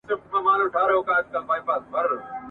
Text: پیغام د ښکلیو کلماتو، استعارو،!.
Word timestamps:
پیغام 0.31 0.47
د 0.59 0.61
ښکلیو 0.71 1.05
کلماتو، 1.07 1.71
استعارو،!. 1.79 2.17